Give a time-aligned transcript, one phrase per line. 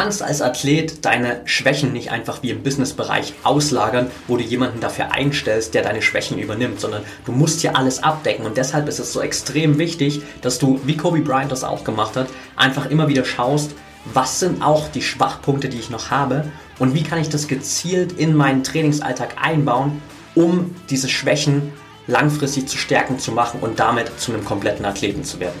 [0.00, 5.12] kannst als Athlet deine Schwächen nicht einfach wie im Businessbereich auslagern, wo du jemanden dafür
[5.12, 8.46] einstellst, der deine Schwächen übernimmt, sondern du musst hier alles abdecken.
[8.46, 12.16] Und deshalb ist es so extrem wichtig, dass du, wie Kobe Bryant das auch gemacht
[12.16, 13.72] hat, einfach immer wieder schaust,
[14.14, 18.12] was sind auch die Schwachpunkte, die ich noch habe und wie kann ich das gezielt
[18.12, 20.00] in meinen Trainingsalltag einbauen,
[20.34, 21.74] um diese Schwächen
[22.06, 25.60] langfristig zu stärken zu machen und damit zu einem kompletten Athleten zu werden.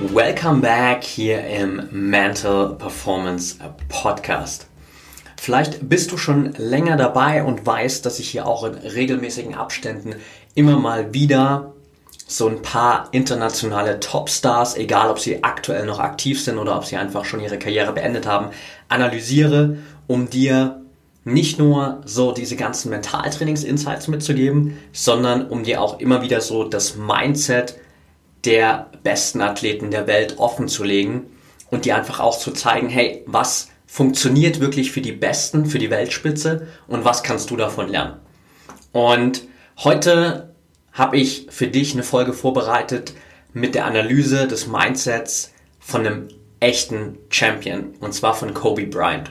[0.00, 3.56] Welcome back hier im Mental Performance
[3.88, 4.68] Podcast.
[5.36, 10.14] Vielleicht bist du schon länger dabei und weißt, dass ich hier auch in regelmäßigen Abständen
[10.54, 11.72] immer mal wieder
[12.28, 16.96] so ein paar internationale Topstars, egal ob sie aktuell noch aktiv sind oder ob sie
[16.96, 18.50] einfach schon ihre Karriere beendet haben,
[18.88, 20.80] analysiere, um dir
[21.24, 26.94] nicht nur so diese ganzen Mentaltrainings-Insights mitzugeben, sondern um dir auch immer wieder so das
[26.94, 27.74] Mindset
[28.48, 31.26] der besten Athleten der Welt offen zu legen
[31.70, 35.90] und dir einfach auch zu zeigen, hey, was funktioniert wirklich für die Besten, für die
[35.90, 38.14] Weltspitze und was kannst du davon lernen.
[38.92, 39.42] Und
[39.84, 40.54] heute
[40.92, 43.12] habe ich für dich eine Folge vorbereitet
[43.52, 49.30] mit der Analyse des Mindsets von einem echten Champion und zwar von Kobe Bryant.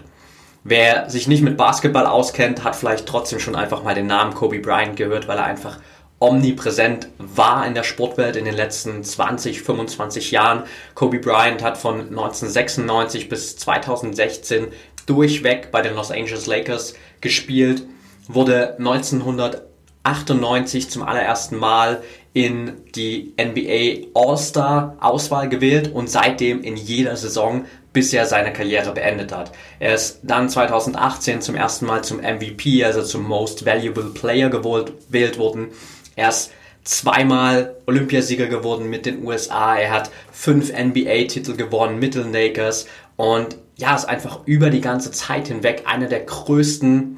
[0.64, 4.60] Wer sich nicht mit Basketball auskennt, hat vielleicht trotzdem schon einfach mal den Namen Kobe
[4.60, 5.80] Bryant gehört, weil er einfach
[6.20, 10.64] omnipräsent war in der Sportwelt in den letzten 20, 25 Jahren.
[10.96, 14.68] Kobe Bryant hat von 1996 bis 2016
[15.06, 17.84] durchweg bei den Los Angeles Lakers gespielt,
[18.28, 22.02] wurde 1998 zum allerersten Mal
[22.34, 28.92] in die NBA All-Star Auswahl gewählt und seitdem in jeder Saison bis er seine Karriere
[28.92, 29.52] beendet hat.
[29.80, 35.40] Er ist dann 2018 zum ersten Mal zum MVP, also zum Most Valuable Player gewählt
[35.40, 35.70] worden
[36.18, 36.52] er ist
[36.84, 39.78] zweimal Olympiasieger geworden mit den USA.
[39.78, 42.88] Er hat fünf NBA-Titel gewonnen mit den Lakers.
[43.16, 47.18] Und ja, ist einfach über die ganze Zeit hinweg einer der größten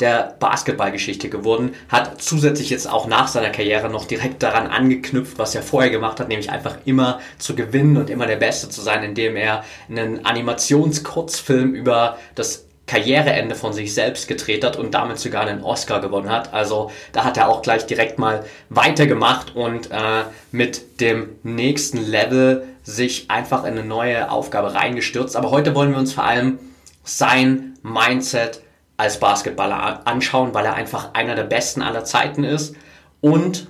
[0.00, 5.54] der Basketballgeschichte geworden, hat zusätzlich jetzt auch nach seiner Karriere noch direkt daran angeknüpft, was
[5.54, 9.04] er vorher gemacht hat, nämlich einfach immer zu gewinnen und immer der Beste zu sein,
[9.04, 15.46] indem er einen Animationskurzfilm über das Karriereende von sich selbst gedreht hat und damit sogar
[15.46, 16.52] einen Oscar gewonnen hat.
[16.52, 22.64] Also da hat er auch gleich direkt mal weitergemacht und äh, mit dem nächsten Level
[22.82, 25.34] sich einfach in eine neue Aufgabe reingestürzt.
[25.34, 26.58] Aber heute wollen wir uns vor allem
[27.04, 28.60] sein Mindset
[28.96, 32.76] als Basketballer anschauen, weil er einfach einer der besten aller Zeiten ist
[33.20, 33.68] und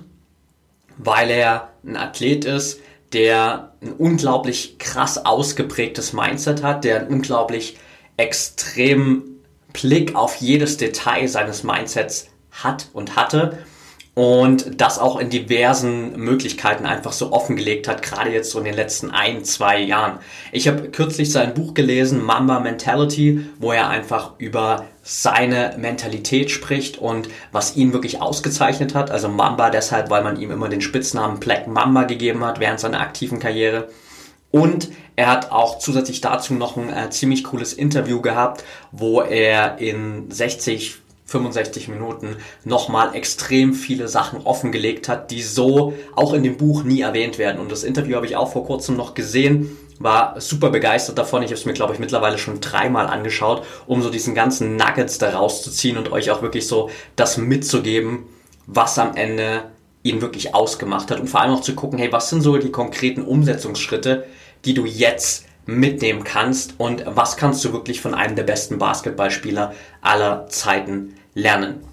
[0.97, 2.81] weil er ein Athlet ist,
[3.13, 7.77] der ein unglaublich krass ausgeprägtes Mindset hat, der ein unglaublich
[8.17, 9.43] extremen
[9.73, 13.59] Blick auf jedes Detail seines Mindsets hat und hatte
[14.15, 18.73] und das auch in diversen Möglichkeiten einfach so offengelegt hat, gerade jetzt so in den
[18.73, 20.19] letzten ein, zwei Jahren.
[20.53, 26.97] Ich habe kürzlich sein Buch gelesen, Mamba Mentality, wo er einfach über seine Mentalität spricht
[26.97, 29.11] und was ihn wirklich ausgezeichnet hat.
[29.11, 33.01] Also Mamba deshalb, weil man ihm immer den Spitznamen Black Mamba gegeben hat während seiner
[33.01, 33.89] aktiven Karriere.
[34.55, 39.79] Und er hat auch zusätzlich dazu noch ein äh, ziemlich cooles Interview gehabt, wo er
[39.79, 40.95] in 60,
[41.25, 47.01] 65 Minuten nochmal extrem viele Sachen offengelegt hat, die so auch in dem Buch nie
[47.01, 47.59] erwähnt werden.
[47.59, 51.43] Und das Interview habe ich auch vor kurzem noch gesehen, war super begeistert davon.
[51.43, 55.17] Ich habe es mir, glaube ich, mittlerweile schon dreimal angeschaut, um so diesen ganzen Nuggets
[55.17, 58.23] da rauszuziehen und euch auch wirklich so das mitzugeben,
[58.67, 59.63] was am Ende
[60.05, 62.71] ihn wirklich ausgemacht hat und vor allem auch zu gucken, hey, was sind so die
[62.71, 64.25] konkreten Umsetzungsschritte,
[64.65, 69.73] die du jetzt mitnehmen kannst und was kannst du wirklich von einem der besten Basketballspieler
[70.01, 71.83] aller Zeiten lernen.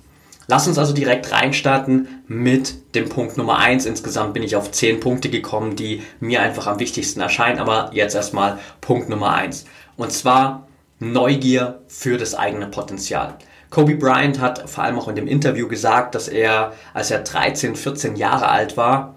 [0.49, 3.87] Lass uns also direkt reinstarten mit dem Punkt Nummer 1.
[3.87, 8.15] Insgesamt bin ich auf 10 Punkte gekommen, die mir einfach am wichtigsten erscheinen, aber jetzt
[8.15, 9.65] erstmal Punkt Nummer 1.
[9.97, 10.67] Und zwar
[10.99, 13.35] Neugier für das eigene Potenzial.
[13.71, 17.75] Kobe Bryant hat vor allem auch in dem Interview gesagt, dass er, als er 13,
[17.75, 19.15] 14 Jahre alt war,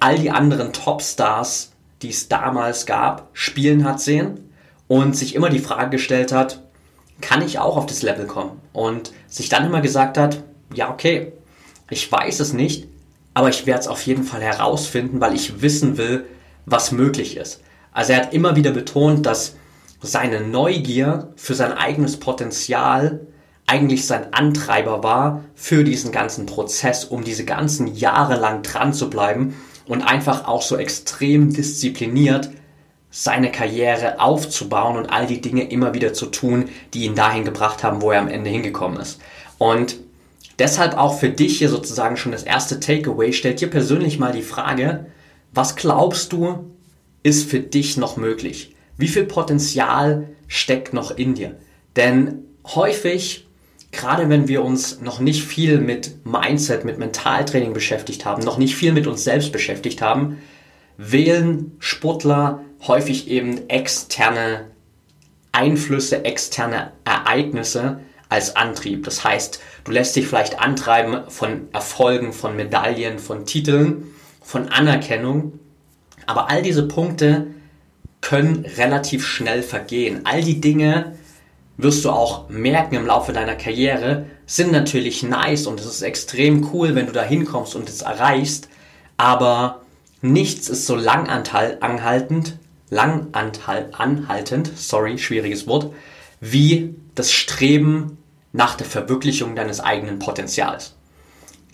[0.00, 1.69] all die anderen Topstars
[2.02, 4.52] die es damals gab, spielen hat sehen
[4.88, 6.62] und sich immer die Frage gestellt hat,
[7.20, 8.60] kann ich auch auf das Level kommen?
[8.72, 10.42] Und sich dann immer gesagt hat,
[10.72, 11.32] ja, okay,
[11.90, 12.88] ich weiß es nicht,
[13.34, 16.26] aber ich werde es auf jeden Fall herausfinden, weil ich wissen will,
[16.66, 17.60] was möglich ist.
[17.92, 19.56] Also er hat immer wieder betont, dass
[20.00, 23.20] seine Neugier für sein eigenes Potenzial
[23.66, 29.10] eigentlich sein Antreiber war für diesen ganzen Prozess, um diese ganzen Jahre lang dran zu
[29.10, 29.54] bleiben
[29.90, 32.48] und einfach auch so extrem diszipliniert
[33.10, 37.82] seine Karriere aufzubauen und all die Dinge immer wieder zu tun, die ihn dahin gebracht
[37.82, 39.20] haben, wo er am Ende hingekommen ist.
[39.58, 39.96] Und
[40.60, 44.42] deshalb auch für dich hier sozusagen schon das erste Takeaway, stellt dir persönlich mal die
[44.42, 45.06] Frage,
[45.52, 46.70] was glaubst du,
[47.24, 48.76] ist für dich noch möglich?
[48.96, 51.56] Wie viel Potenzial steckt noch in dir?
[51.96, 53.48] Denn häufig,
[53.92, 58.76] gerade wenn wir uns noch nicht viel mit Mindset, mit Mentaltraining beschäftigt haben, noch nicht
[58.76, 60.38] viel mit uns selbst beschäftigt haben,
[60.96, 64.66] wählen Sportler häufig eben externe
[65.52, 69.04] Einflüsse, externe Ereignisse als Antrieb.
[69.04, 74.04] Das heißt, du lässt dich vielleicht antreiben von Erfolgen, von Medaillen, von Titeln,
[74.40, 75.58] von Anerkennung.
[76.26, 77.48] Aber all diese Punkte
[78.20, 80.20] können relativ schnell vergehen.
[80.24, 81.16] All die Dinge
[81.76, 86.70] wirst du auch merken im Laufe deiner Karriere, sind natürlich nice und es ist extrem
[86.72, 88.68] cool, wenn du da hinkommst und es erreichst.
[89.16, 89.82] Aber
[90.22, 92.58] nichts ist so langanhaltend,
[92.90, 95.92] langanhaltend, sorry, schwieriges Wort,
[96.40, 98.18] wie das Streben
[98.52, 100.96] nach der Verwirklichung deines eigenen Potenzials.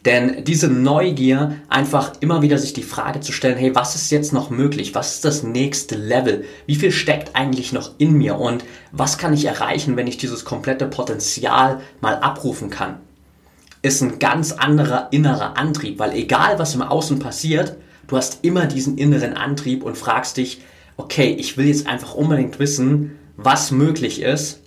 [0.04, 4.32] Denn diese Neugier, einfach immer wieder sich die Frage zu stellen, hey, was ist jetzt
[4.32, 4.94] noch möglich?
[4.94, 6.44] Was ist das nächste Level?
[6.66, 8.38] Wie viel steckt eigentlich noch in mir?
[8.38, 12.98] Und was kann ich erreichen, wenn ich dieses komplette Potenzial mal abrufen kann?
[13.82, 17.76] Ist ein ganz anderer innerer Antrieb, weil egal was im Außen passiert,
[18.06, 20.60] du hast immer diesen inneren Antrieb und fragst dich,
[20.96, 24.60] okay, ich will jetzt einfach unbedingt wissen, was möglich ist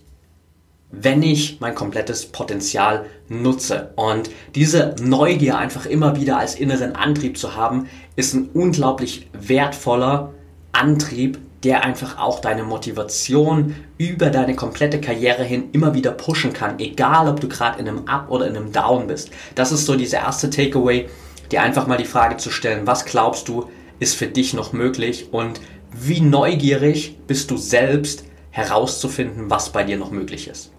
[0.92, 3.92] wenn ich mein komplettes Potenzial nutze.
[3.96, 10.34] Und diese Neugier einfach immer wieder als inneren Antrieb zu haben, ist ein unglaublich wertvoller
[10.72, 16.80] Antrieb, der einfach auch deine Motivation über deine komplette Karriere hin immer wieder pushen kann,
[16.80, 19.30] egal ob du gerade in einem Up oder in einem Down bist.
[19.56, 21.10] Das ist so dieser erste Takeaway,
[21.52, 23.70] dir einfach mal die Frage zu stellen, was glaubst du,
[24.00, 25.60] ist für dich noch möglich und
[25.92, 30.72] wie neugierig bist du selbst herauszufinden, was bei dir noch möglich ist.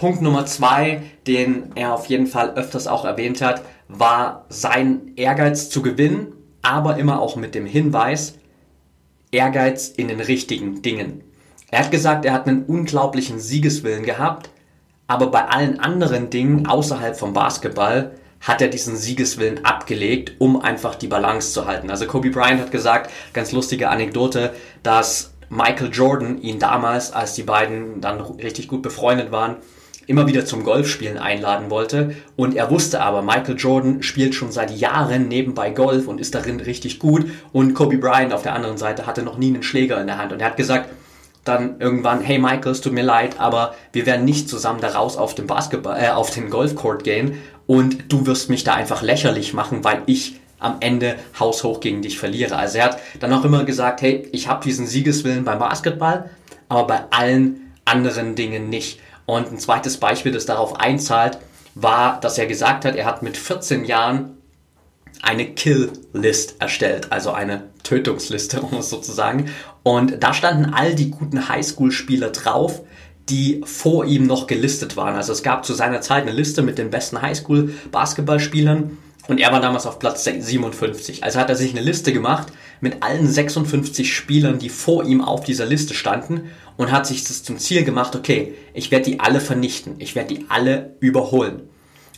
[0.00, 5.68] Punkt Nummer zwei, den er auf jeden Fall öfters auch erwähnt hat, war sein Ehrgeiz
[5.68, 6.32] zu gewinnen,
[6.62, 8.38] aber immer auch mit dem Hinweis,
[9.30, 11.22] Ehrgeiz in den richtigen Dingen.
[11.70, 14.48] Er hat gesagt, er hat einen unglaublichen Siegeswillen gehabt,
[15.06, 20.94] aber bei allen anderen Dingen außerhalb vom Basketball hat er diesen Siegeswillen abgelegt, um einfach
[20.94, 21.90] die Balance zu halten.
[21.90, 27.42] Also Kobe Bryant hat gesagt, ganz lustige Anekdote, dass Michael Jordan ihn damals, als die
[27.42, 29.58] beiden dann richtig gut befreundet waren,
[30.10, 32.16] immer wieder zum Golfspielen einladen wollte.
[32.36, 36.58] Und er wusste aber, Michael Jordan spielt schon seit Jahren nebenbei Golf und ist darin
[36.58, 37.30] richtig gut.
[37.52, 40.32] Und Kobe Bryant auf der anderen Seite hatte noch nie einen Schläger in der Hand.
[40.32, 40.90] Und er hat gesagt,
[41.44, 45.16] dann irgendwann, hey Michael, es tut mir leid, aber wir werden nicht zusammen da raus
[45.16, 49.54] auf den Basketball, äh, auf den Golfcourt gehen und du wirst mich da einfach lächerlich
[49.54, 52.56] machen, weil ich am Ende haushoch gegen dich verliere.
[52.56, 56.28] Also er hat dann auch immer gesagt, hey, ich habe diesen Siegeswillen beim Basketball,
[56.68, 59.00] aber bei allen anderen Dingen nicht.
[59.30, 61.38] Und ein zweites Beispiel, das darauf einzahlt,
[61.76, 64.36] war, dass er gesagt hat, er hat mit 14 Jahren
[65.22, 69.48] eine Kill-List erstellt, also eine Tötungsliste, um es so zu sagen.
[69.84, 72.80] Und da standen all die guten Highschool-Spieler drauf,
[73.28, 75.14] die vor ihm noch gelistet waren.
[75.14, 79.60] Also es gab zu seiner Zeit eine Liste mit den besten Highschool-Basketballspielern und er war
[79.60, 81.22] damals auf Platz 57.
[81.22, 82.48] Also hat er sich eine Liste gemacht
[82.80, 87.42] mit allen 56 Spielern, die vor ihm auf dieser Liste standen und hat sich das
[87.42, 91.62] zum Ziel gemacht, okay, ich werde die alle vernichten, ich werde die alle überholen.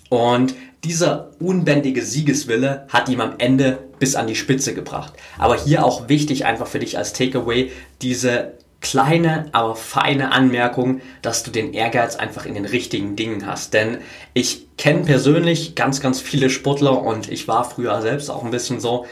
[0.08, 0.54] Und
[0.84, 5.12] dieser unbändige Siegeswille hat ihm am Ende bis an die Spitze gebracht.
[5.38, 7.70] Aber hier auch wichtig einfach für dich als Takeaway,
[8.02, 13.74] diese kleine, aber feine Anmerkung, dass du den Ehrgeiz einfach in den richtigen Dingen hast.
[13.74, 13.98] Denn
[14.34, 18.80] ich kenne persönlich ganz, ganz viele Sportler und ich war früher selbst auch ein bisschen
[18.80, 19.06] so,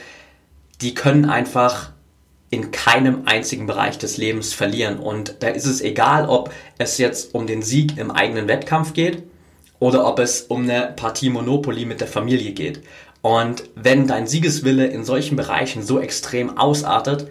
[0.80, 1.90] die können einfach
[2.50, 4.98] in keinem einzigen Bereich des Lebens verlieren.
[4.98, 9.22] Und da ist es egal, ob es jetzt um den Sieg im eigenen Wettkampf geht
[9.78, 12.82] oder ob es um eine Partie Monopoly mit der Familie geht.
[13.22, 17.28] Und wenn dein Siegeswille in solchen Bereichen so extrem ausartet,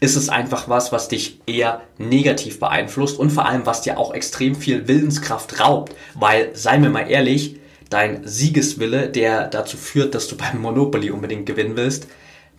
[0.00, 4.14] ist es einfach was, was dich eher negativ beeinflusst und vor allem, was dir auch
[4.14, 5.94] extrem viel Willenskraft raubt.
[6.14, 7.56] Weil, sei mir mal ehrlich,
[7.90, 12.08] dein Siegeswille, der dazu führt, dass du beim Monopoly unbedingt gewinnen willst,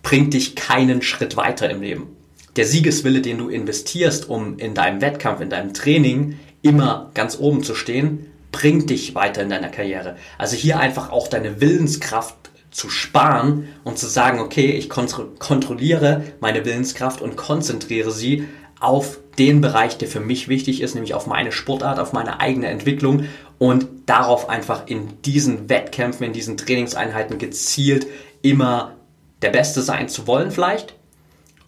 [0.02, 2.16] bringt dich keinen Schritt weiter im Leben.
[2.56, 7.62] Der Siegeswille, den du investierst, um in deinem Wettkampf, in deinem Training immer ganz oben
[7.62, 10.16] zu stehen, bringt dich weiter in deiner Karriere.
[10.38, 12.34] Also hier einfach auch deine Willenskraft
[12.70, 18.44] zu sparen und zu sagen, okay, ich kontrolliere meine Willenskraft und konzentriere sie
[18.80, 22.68] auf den Bereich, der für mich wichtig ist, nämlich auf meine Sportart, auf meine eigene
[22.68, 23.24] Entwicklung
[23.58, 28.06] und darauf einfach in diesen Wettkämpfen, in diesen Trainingseinheiten gezielt
[28.42, 28.94] immer
[29.42, 30.94] der Beste sein zu wollen vielleicht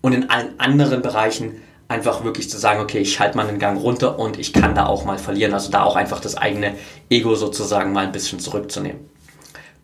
[0.00, 3.80] und in allen anderen Bereichen einfach wirklich zu sagen, okay, ich halte mal einen Gang
[3.80, 5.52] runter und ich kann da auch mal verlieren.
[5.52, 6.74] Also da auch einfach das eigene
[7.08, 9.10] Ego sozusagen mal ein bisschen zurückzunehmen.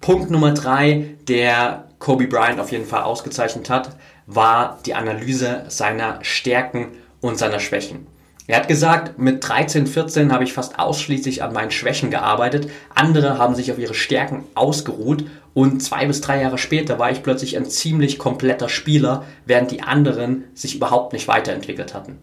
[0.00, 6.18] Punkt Nummer drei, der Kobe Bryant auf jeden Fall ausgezeichnet hat, war die Analyse seiner
[6.22, 8.06] Stärken und seiner Schwächen.
[8.48, 12.70] Er hat gesagt, mit 13, 14 habe ich fast ausschließlich an meinen Schwächen gearbeitet.
[12.94, 17.24] Andere haben sich auf ihre Stärken ausgeruht und zwei bis drei Jahre später war ich
[17.24, 22.18] plötzlich ein ziemlich kompletter Spieler, während die anderen sich überhaupt nicht weiterentwickelt hatten.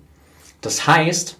[0.62, 1.38] Das heißt,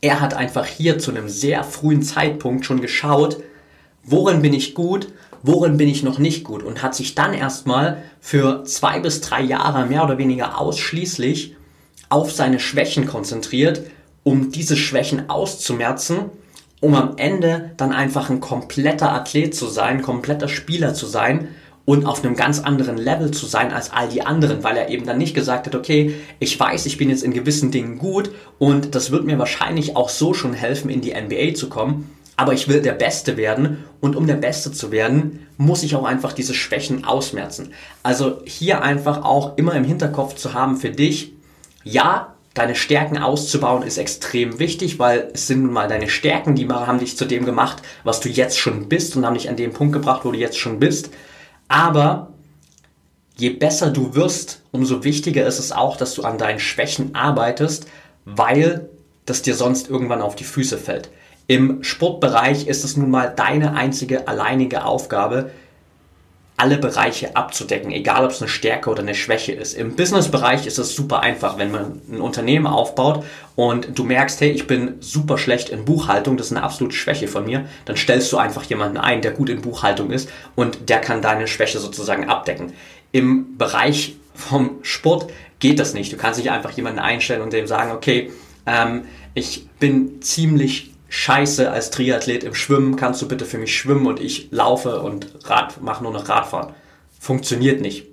[0.00, 3.40] er hat einfach hier zu einem sehr frühen Zeitpunkt schon geschaut,
[4.02, 5.12] worin bin ich gut,
[5.44, 9.42] worin bin ich noch nicht gut und hat sich dann erstmal für zwei bis drei
[9.42, 11.54] Jahre mehr oder weniger ausschließlich
[12.12, 13.84] auf seine Schwächen konzentriert,
[14.22, 16.26] um diese Schwächen auszumerzen,
[16.80, 21.48] um am Ende dann einfach ein kompletter Athlet zu sein, ein kompletter Spieler zu sein
[21.86, 25.06] und auf einem ganz anderen Level zu sein als all die anderen, weil er eben
[25.06, 28.94] dann nicht gesagt hat, okay, ich weiß, ich bin jetzt in gewissen Dingen gut und
[28.94, 32.68] das wird mir wahrscheinlich auch so schon helfen, in die NBA zu kommen, aber ich
[32.68, 36.52] will der Beste werden und um der Beste zu werden, muss ich auch einfach diese
[36.52, 37.72] Schwächen ausmerzen.
[38.02, 41.32] Also hier einfach auch immer im Hinterkopf zu haben für dich,
[41.84, 46.68] ja, deine Stärken auszubauen ist extrem wichtig, weil es sind nun mal deine Stärken, die
[46.68, 49.72] haben dich zu dem gemacht, was du jetzt schon bist und haben dich an den
[49.72, 51.10] Punkt gebracht, wo du jetzt schon bist.
[51.68, 52.32] Aber
[53.36, 57.86] je besser du wirst, umso wichtiger ist es auch, dass du an deinen Schwächen arbeitest,
[58.24, 58.88] weil
[59.24, 61.10] das dir sonst irgendwann auf die Füße fällt.
[61.46, 65.50] Im Sportbereich ist es nun mal deine einzige alleinige Aufgabe,
[66.62, 69.74] alle Bereiche abzudecken, egal ob es eine Stärke oder eine Schwäche ist.
[69.74, 73.24] Im Business-Bereich ist es super einfach, wenn man ein Unternehmen aufbaut
[73.56, 77.26] und du merkst, hey, ich bin super schlecht in Buchhaltung, das ist eine absolute Schwäche
[77.26, 81.00] von mir, dann stellst du einfach jemanden ein, der gut in Buchhaltung ist und der
[81.00, 82.72] kann deine Schwäche sozusagen abdecken.
[83.10, 86.12] Im Bereich vom Sport geht das nicht.
[86.12, 88.30] Du kannst nicht einfach jemanden einstellen und dem sagen, okay,
[88.66, 89.02] ähm,
[89.34, 94.18] ich bin ziemlich scheiße als Triathlet im Schwimmen, kannst du bitte für mich schwimmen und
[94.18, 96.72] ich laufe und Rad, mache nur noch Radfahren.
[97.20, 98.06] Funktioniert nicht.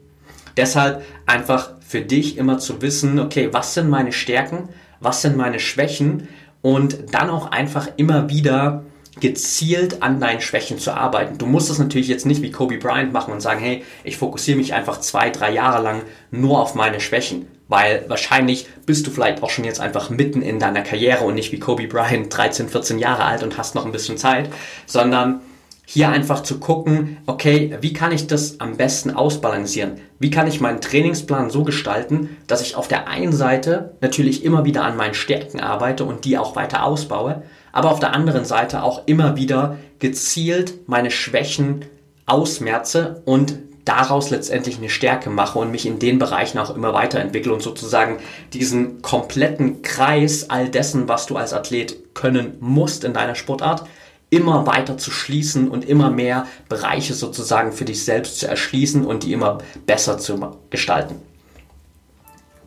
[0.57, 4.67] Deshalb einfach für dich immer zu wissen, okay, was sind meine Stärken,
[4.99, 6.27] was sind meine Schwächen
[6.61, 8.83] und dann auch einfach immer wieder
[9.21, 11.37] gezielt an deinen Schwächen zu arbeiten.
[11.37, 14.57] Du musst es natürlich jetzt nicht wie Kobe Bryant machen und sagen, hey, ich fokussiere
[14.57, 16.01] mich einfach zwei, drei Jahre lang
[16.31, 20.59] nur auf meine Schwächen weil wahrscheinlich bist du vielleicht auch schon jetzt einfach mitten in
[20.59, 23.93] deiner Karriere und nicht wie Kobe Bryant 13, 14 Jahre alt und hast noch ein
[23.93, 24.49] bisschen Zeit,
[24.85, 25.39] sondern
[25.85, 29.93] hier einfach zu gucken, okay, wie kann ich das am besten ausbalancieren?
[30.19, 34.65] Wie kann ich meinen Trainingsplan so gestalten, dass ich auf der einen Seite natürlich immer
[34.65, 38.83] wieder an meinen Stärken arbeite und die auch weiter ausbaue, aber auf der anderen Seite
[38.83, 41.85] auch immer wieder gezielt meine Schwächen
[42.27, 43.57] ausmerze und
[43.89, 48.19] daraus letztendlich eine Stärke mache und mich in den Bereichen auch immer weiterentwickle und sozusagen
[48.53, 53.87] diesen kompletten Kreis all dessen, was du als Athlet können musst in deiner Sportart,
[54.29, 59.23] immer weiter zu schließen und immer mehr Bereiche sozusagen für dich selbst zu erschließen und
[59.23, 61.15] die immer besser zu gestalten.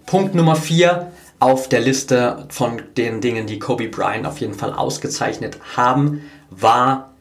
[0.06, 4.72] Punkt Nummer vier auf der Liste von den Dingen, die Kobe Bryant auf jeden Fall
[4.72, 7.14] ausgezeichnet haben, war,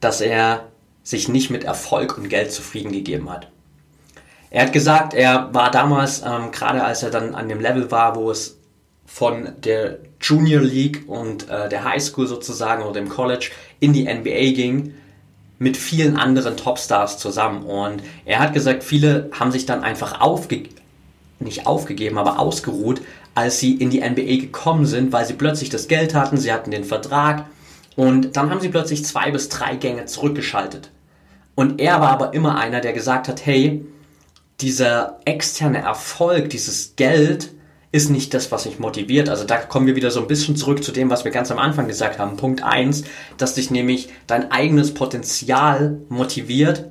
[0.00, 0.66] dass er
[1.06, 3.48] sich nicht mit Erfolg und Geld zufrieden gegeben hat.
[4.50, 8.16] Er hat gesagt, er war damals, ähm, gerade als er dann an dem Level war,
[8.16, 8.58] wo es
[9.06, 14.12] von der Junior League und äh, der High School sozusagen oder dem College in die
[14.12, 14.94] NBA ging,
[15.60, 17.62] mit vielen anderen Topstars zusammen.
[17.62, 20.74] Und er hat gesagt, viele haben sich dann einfach aufgegeben,
[21.38, 23.00] nicht aufgegeben, aber ausgeruht,
[23.36, 26.72] als sie in die NBA gekommen sind, weil sie plötzlich das Geld hatten, sie hatten
[26.72, 27.46] den Vertrag
[27.94, 30.90] und dann haben sie plötzlich zwei bis drei Gänge zurückgeschaltet.
[31.56, 33.84] Und er war aber immer einer, der gesagt hat, hey,
[34.60, 37.52] dieser externe Erfolg, dieses Geld
[37.92, 39.28] ist nicht das, was mich motiviert.
[39.28, 41.58] Also da kommen wir wieder so ein bisschen zurück zu dem, was wir ganz am
[41.58, 42.36] Anfang gesagt haben.
[42.36, 43.04] Punkt eins,
[43.38, 46.90] dass dich nämlich dein eigenes Potenzial motiviert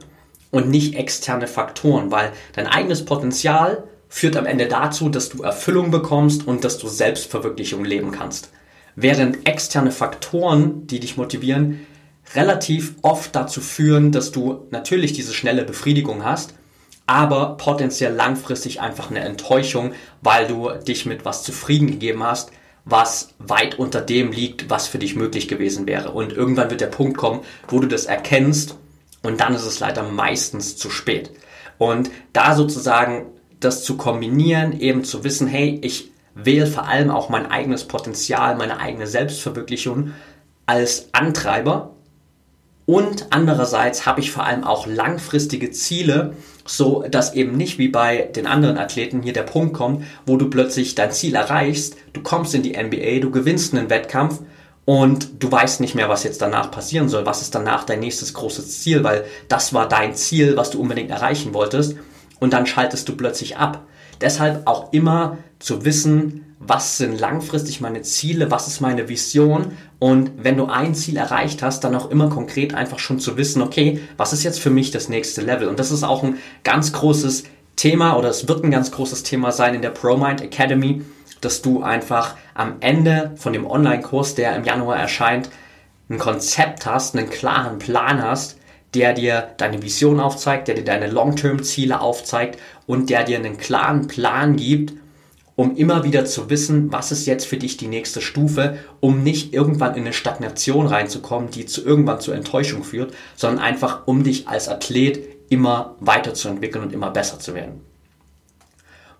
[0.50, 5.91] und nicht externe Faktoren, weil dein eigenes Potenzial führt am Ende dazu, dass du Erfüllung
[5.91, 8.50] bekommst und dass du Selbstverwirklichung leben kannst.
[8.95, 11.86] Während externe Faktoren, die dich motivieren,
[12.34, 16.53] relativ oft dazu führen, dass du natürlich diese schnelle Befriedigung hast,
[17.08, 22.51] aber potenziell langfristig einfach eine Enttäuschung, weil du dich mit was zufrieden gegeben hast,
[22.84, 26.12] was weit unter dem liegt, was für dich möglich gewesen wäre.
[26.12, 28.75] Und irgendwann wird der Punkt kommen, wo du das erkennst
[29.24, 31.32] Und dann ist es leider meistens zu spät.
[31.79, 33.25] Und da sozusagen
[33.60, 38.55] das zu kombinieren, eben zu wissen, hey, ich wähle vor allem auch mein eigenes Potenzial,
[38.55, 40.13] meine eigene Selbstverwirklichung
[40.67, 41.95] als Antreiber.
[42.86, 46.34] Und andererseits habe ich vor allem auch langfristige Ziele,
[46.65, 50.50] so dass eben nicht wie bei den anderen Athleten hier der Punkt kommt, wo du
[50.50, 54.42] plötzlich dein Ziel erreichst, du kommst in die NBA, du gewinnst einen Wettkampf
[54.86, 57.25] und du weißt nicht mehr, was jetzt danach passieren soll.
[57.25, 59.04] Was ist danach dein nächstes großes Ziel?
[59.04, 61.96] Weil das war dein Ziel, was du unbedingt erreichen wolltest.
[62.39, 63.88] Und dann schaltest du plötzlich ab.
[64.22, 70.31] Deshalb auch immer zu wissen, was sind langfristig meine Ziele, was ist meine Vision und
[70.38, 74.00] wenn du ein Ziel erreicht hast, dann auch immer konkret einfach schon zu wissen, okay,
[74.17, 75.67] was ist jetzt für mich das nächste Level?
[75.67, 77.43] Und das ist auch ein ganz großes
[77.75, 81.01] Thema oder es wird ein ganz großes Thema sein in der ProMind Academy,
[81.41, 85.50] dass du einfach am Ende von dem Online-Kurs, der im Januar erscheint,
[86.09, 88.57] ein Konzept hast, einen klaren Plan hast,
[88.93, 94.07] der dir deine Vision aufzeigt, der dir deine Long-Term-Ziele aufzeigt und der dir einen klaren
[94.07, 94.93] Plan gibt,
[95.55, 99.53] um immer wieder zu wissen, was ist jetzt für dich die nächste Stufe, um nicht
[99.53, 104.47] irgendwann in eine Stagnation reinzukommen, die zu irgendwann zur Enttäuschung führt, sondern einfach um dich
[104.47, 107.81] als Athlet immer weiterzuentwickeln und immer besser zu werden.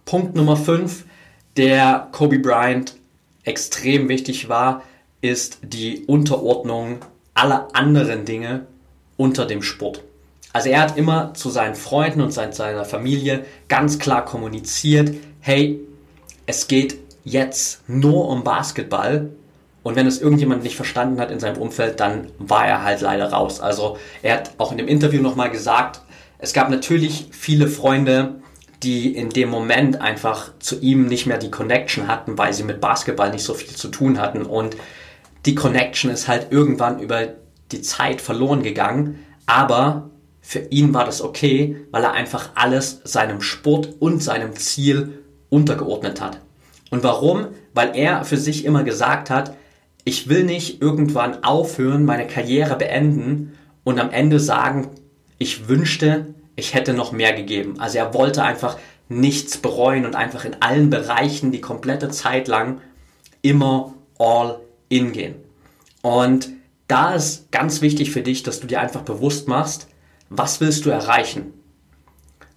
[0.03, 1.05] Punkt Nummer 5
[1.57, 2.95] der Kobe Bryant
[3.43, 4.83] extrem wichtig war,
[5.21, 6.97] ist die Unterordnung
[7.33, 8.65] aller anderen Dinge
[9.17, 10.03] unter dem Sport.
[10.51, 15.79] Also er hat immer zu seinen Freunden und seiner Familie ganz klar kommuniziert, hey,
[16.45, 19.29] es geht jetzt nur um Basketball
[19.83, 23.31] und wenn es irgendjemand nicht verstanden hat in seinem Umfeld, dann war er halt leider
[23.31, 23.59] raus.
[23.59, 26.01] Also er hat auch in dem Interview nochmal gesagt,
[26.39, 28.35] es gab natürlich viele Freunde,
[28.81, 32.81] die in dem Moment einfach zu ihm nicht mehr die Connection hatten, weil sie mit
[32.81, 34.43] Basketball nicht so viel zu tun hatten.
[34.43, 34.75] Und
[35.45, 37.27] die Connection ist halt irgendwann über
[37.72, 39.24] die Zeit verloren gegangen.
[39.46, 40.09] Aber
[40.41, 46.22] für ihn war das okay, weil er einfach alles seinem Sport und seinem Ziel untergeordnet
[46.22, 46.40] hat.
[46.92, 47.48] Und warum?
[47.74, 49.55] Weil er für sich immer gesagt hat,
[50.03, 54.90] ich will nicht irgendwann aufhören, meine Karriere beenden und am Ende sagen,
[55.40, 57.79] ich wünschte, ich hätte noch mehr gegeben.
[57.79, 58.77] Also er wollte einfach
[59.10, 62.81] nichts bereuen und einfach in allen Bereichen die komplette Zeit lang
[63.42, 65.36] immer all in gehen.
[66.01, 66.50] Und
[66.88, 69.88] da ist ganz wichtig für dich, dass du dir einfach bewusst machst,
[70.29, 71.53] was willst du erreichen?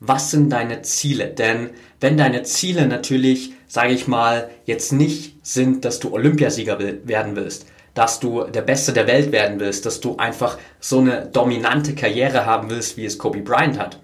[0.01, 1.29] Was sind deine Ziele?
[1.29, 7.37] Denn wenn deine Ziele natürlich, sage ich mal, jetzt nicht sind, dass du Olympiasieger werden
[7.37, 11.95] willst, dass du der Beste der Welt werden willst, dass du einfach so eine dominante
[11.95, 13.99] Karriere haben willst, wie es Kobe Bryant hat,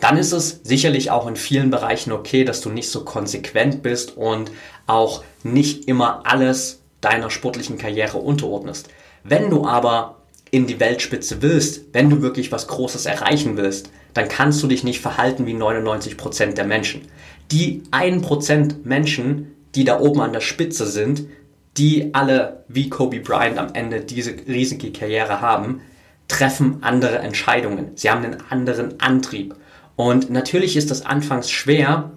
[0.00, 4.16] dann ist es sicherlich auch in vielen Bereichen okay, dass du nicht so konsequent bist
[4.16, 4.50] und
[4.86, 8.88] auch nicht immer alles deiner sportlichen Karriere unterordnest.
[9.22, 10.16] Wenn du aber
[10.50, 14.84] in die Weltspitze willst, wenn du wirklich was Großes erreichen willst, dann kannst du dich
[14.84, 17.02] nicht verhalten wie 99% der Menschen.
[17.50, 21.24] Die 1% Menschen, die da oben an der Spitze sind,
[21.76, 25.80] die alle wie Kobe Bryant am Ende diese riesige Karriere haben,
[26.28, 27.92] treffen andere Entscheidungen.
[27.94, 29.54] Sie haben einen anderen Antrieb.
[29.96, 32.10] Und natürlich ist das anfangs schwer,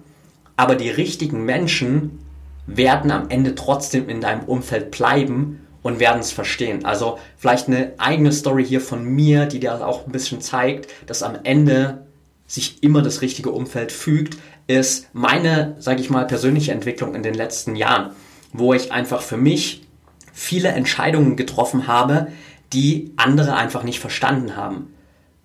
[0.56, 2.20] aber die richtigen Menschen
[2.66, 6.84] werden am Ende trotzdem in deinem Umfeld bleiben und werden es verstehen.
[6.84, 11.22] Also vielleicht eine eigene Story hier von mir, die dir auch ein bisschen zeigt, dass
[11.22, 12.06] am Ende
[12.48, 17.34] sich immer das richtige Umfeld fügt, ist meine, sage ich mal, persönliche Entwicklung in den
[17.34, 18.10] letzten Jahren
[18.54, 19.82] wo ich einfach für mich
[20.32, 22.28] viele Entscheidungen getroffen habe,
[22.72, 24.94] die andere einfach nicht verstanden haben.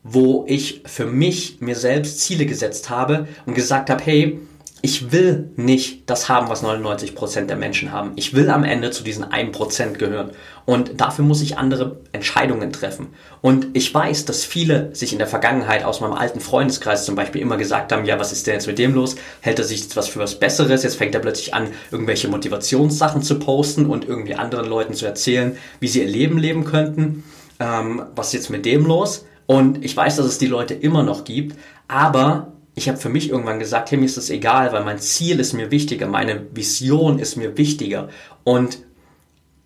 [0.04, 4.39] Wo ich für mich mir selbst Ziele gesetzt habe und gesagt habe, hey,
[4.82, 8.13] ich will nicht das haben, was 99% der Menschen haben.
[8.15, 10.32] Ich will am Ende zu diesen 1% gehören.
[10.65, 13.08] Und dafür muss ich andere Entscheidungen treffen.
[13.42, 17.42] Und ich weiß, dass viele sich in der Vergangenheit aus meinem alten Freundeskreis zum Beispiel
[17.42, 19.15] immer gesagt haben, ja, was ist denn jetzt mit dem los?
[19.42, 20.84] Hält er sich jetzt was für was Besseres?
[20.84, 25.58] Jetzt fängt er plötzlich an, irgendwelche Motivationssachen zu posten und irgendwie anderen Leuten zu erzählen,
[25.80, 27.24] wie sie ihr Leben leben könnten.
[27.60, 29.26] Ähm, was ist jetzt mit dem los?
[29.46, 33.30] Und ich weiß, dass es die Leute immer noch gibt, aber ich habe für mich
[33.30, 37.20] irgendwann gesagt, hey, mir ist das egal, weil mein Ziel ist mir wichtiger, meine Vision
[37.20, 38.08] ist mir wichtiger.
[38.46, 38.80] Und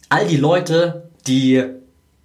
[0.10, 1.64] all die Leute, die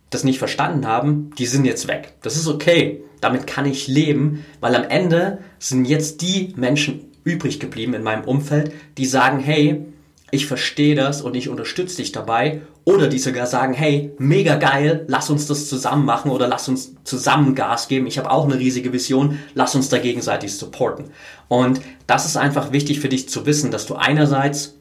[0.08, 2.14] das nicht verstanden haben, die sind jetzt weg.
[2.22, 3.02] Das ist okay.
[3.20, 8.24] Damit kann ich leben, weil am Ende sind jetzt die Menschen übrig geblieben in meinem
[8.24, 9.84] Umfeld, die sagen, hey,
[10.30, 12.62] ich verstehe das und ich unterstütze dich dabei.
[12.88, 16.94] Oder die sogar sagen, hey, mega geil, lass uns das zusammen machen oder lass uns
[17.04, 18.06] zusammen Gas geben.
[18.06, 21.10] Ich habe auch eine riesige Vision, lass uns da gegenseitig supporten.
[21.48, 24.76] Und das ist einfach wichtig für dich zu wissen, dass du einerseits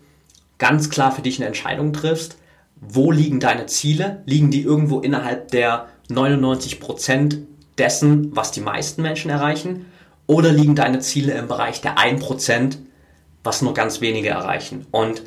[0.58, 2.38] ganz klar für dich eine Entscheidung triffst,
[2.80, 4.24] wo liegen deine Ziele?
[4.26, 7.40] Liegen die irgendwo innerhalb der 99 Prozent
[7.78, 9.86] dessen, was die meisten Menschen erreichen?
[10.28, 12.78] Oder liegen deine Ziele im Bereich der 1%,
[13.44, 14.86] was nur ganz wenige erreichen?
[14.92, 15.24] Und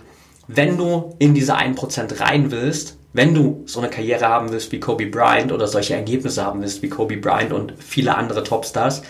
[0.52, 4.80] wenn du in diese 1% rein willst, wenn du so eine Karriere haben willst wie
[4.80, 9.02] Kobe Bryant oder solche Ergebnisse haben willst wie Kobe Bryant und viele andere Topstars,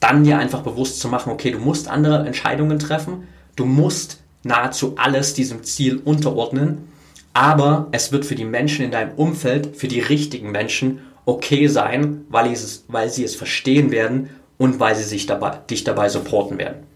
[0.00, 4.94] dann dir einfach bewusst zu machen, okay, du musst andere Entscheidungen treffen, du musst nahezu
[4.96, 6.88] alles diesem Ziel unterordnen,
[7.32, 12.26] aber es wird für die Menschen in deinem Umfeld, für die richtigen Menschen okay sein,
[12.28, 14.28] weil, es, weil sie es verstehen werden
[14.58, 16.91] und weil sie sich dabei, dich dabei supporten werden.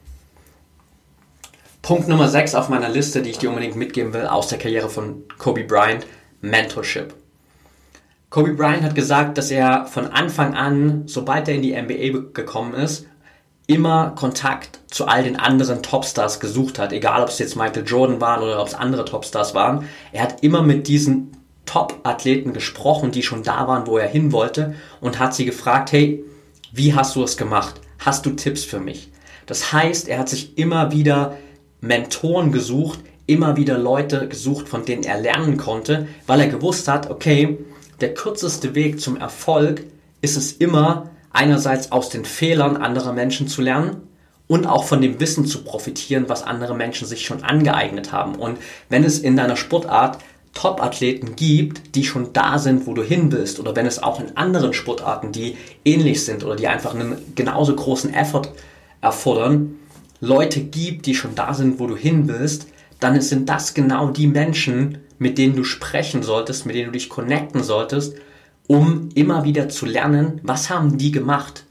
[1.86, 4.88] Punkt Nummer 6 auf meiner Liste, die ich dir unbedingt mitgeben will aus der Karriere
[4.88, 6.04] von Kobe Bryant,
[6.40, 7.14] Mentorship.
[8.28, 12.74] Kobe Bryant hat gesagt, dass er von Anfang an, sobald er in die NBA gekommen
[12.74, 13.06] ist,
[13.68, 18.20] immer Kontakt zu all den anderen Topstars gesucht hat, egal ob es jetzt Michael Jordan
[18.20, 19.88] waren oder ob es andere Topstars waren.
[20.10, 24.74] Er hat immer mit diesen Top-Athleten gesprochen, die schon da waren, wo er hin wollte
[25.00, 26.24] und hat sie gefragt, hey,
[26.72, 27.80] wie hast du es gemacht?
[28.00, 29.12] Hast du Tipps für mich?
[29.46, 31.36] Das heißt, er hat sich immer wieder
[31.80, 37.10] Mentoren gesucht, immer wieder Leute gesucht, von denen er lernen konnte, weil er gewusst hat,
[37.10, 37.58] okay,
[38.00, 39.84] der kürzeste Weg zum Erfolg
[40.20, 44.02] ist es immer, einerseits aus den Fehlern anderer Menschen zu lernen
[44.48, 48.36] und auch von dem Wissen zu profitieren, was andere Menschen sich schon angeeignet haben.
[48.36, 48.58] Und
[48.88, 50.18] wenn es in deiner Sportart
[50.54, 54.36] Top-Athleten gibt, die schon da sind, wo du hin willst, oder wenn es auch in
[54.36, 58.48] anderen Sportarten, die ähnlich sind oder die einfach einen genauso großen Effort
[59.02, 59.74] erfordern,
[60.20, 62.68] Leute gibt, die schon da sind, wo du hin willst,
[63.00, 67.08] dann sind das genau die Menschen, mit denen du sprechen solltest, mit denen du dich
[67.08, 68.16] connecten solltest,
[68.66, 71.64] um immer wieder zu lernen, was haben die gemacht?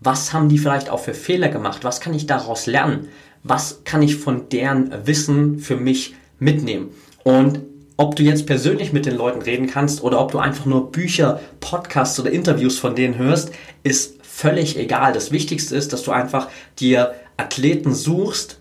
[0.00, 1.82] Was haben die vielleicht auch für Fehler gemacht?
[1.82, 3.08] Was kann ich daraus lernen?
[3.42, 6.90] Was kann ich von deren Wissen für mich mitnehmen?
[7.24, 7.60] Und
[7.96, 11.40] ob du jetzt persönlich mit den Leuten reden kannst oder ob du einfach nur Bücher,
[11.58, 13.50] Podcasts oder Interviews von denen hörst,
[13.82, 15.12] ist völlig egal.
[15.12, 16.48] Das Wichtigste ist, dass du einfach
[16.78, 18.58] dir Athleten suchst,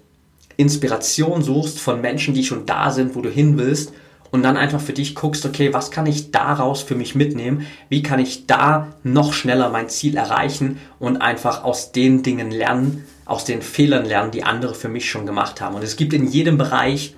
[0.55, 3.91] Inspiration suchst von Menschen, die schon da sind, wo du hin willst
[4.31, 7.65] und dann einfach für dich guckst, okay, was kann ich daraus für mich mitnehmen?
[7.89, 13.05] Wie kann ich da noch schneller mein Ziel erreichen und einfach aus den Dingen lernen,
[13.25, 15.75] aus den Fehlern lernen, die andere für mich schon gemacht haben.
[15.75, 17.13] Und es gibt in jedem Bereich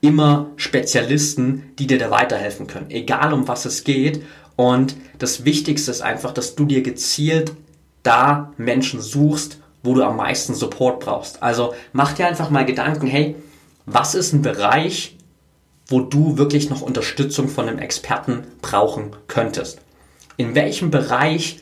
[0.00, 4.22] immer Spezialisten, die dir da weiterhelfen können, egal um was es geht.
[4.54, 7.52] Und das Wichtigste ist einfach, dass du dir gezielt
[8.02, 11.42] da Menschen suchst, wo du am meisten Support brauchst.
[11.42, 13.36] Also mach dir einfach mal Gedanken, hey,
[13.86, 15.16] was ist ein Bereich,
[15.88, 19.80] wo du wirklich noch Unterstützung von einem Experten brauchen könntest?
[20.36, 21.60] In welchem Bereich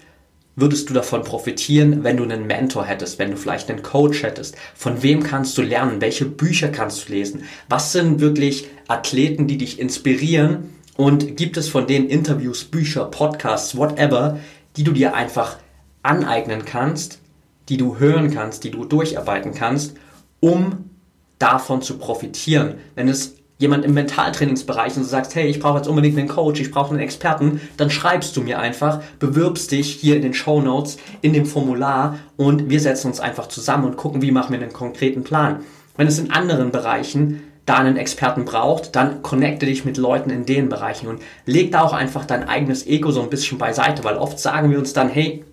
[0.56, 4.56] würdest du davon profitieren, wenn du einen Mentor hättest, wenn du vielleicht einen Coach hättest?
[4.74, 6.00] Von wem kannst du lernen?
[6.00, 7.44] Welche Bücher kannst du lesen?
[7.68, 10.70] Was sind wirklich Athleten, die dich inspirieren?
[10.96, 14.38] Und gibt es von denen Interviews, Bücher, Podcasts, whatever,
[14.76, 15.58] die du dir einfach
[16.02, 17.18] aneignen kannst,
[17.68, 19.96] die du hören kannst, die du durcharbeiten kannst,
[20.40, 20.90] um
[21.38, 22.74] davon zu profitieren.
[22.94, 26.60] Wenn es jemand im Mentaltrainingsbereich und du sagst, hey, ich brauche jetzt unbedingt einen Coach,
[26.60, 30.60] ich brauche einen Experten, dann schreibst du mir einfach, bewirbst dich hier in den Show
[30.60, 34.60] Notes, in dem Formular und wir setzen uns einfach zusammen und gucken, wie machen wir
[34.60, 35.60] einen konkreten Plan.
[35.96, 40.44] Wenn es in anderen Bereichen da einen Experten braucht, dann connecte dich mit Leuten in
[40.44, 44.16] den Bereichen und leg da auch einfach dein eigenes Ego so ein bisschen beiseite, weil
[44.16, 45.44] oft sagen wir uns dann, hey,